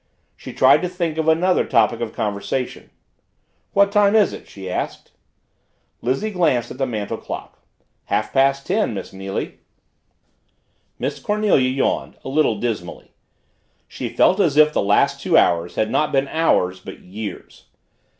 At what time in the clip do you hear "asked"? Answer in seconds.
4.67-5.11